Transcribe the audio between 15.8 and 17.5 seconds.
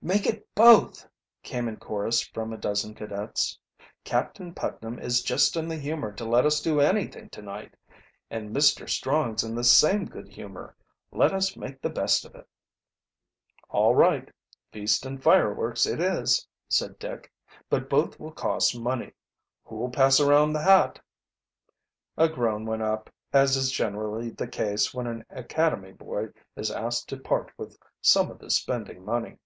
it is," said Dick.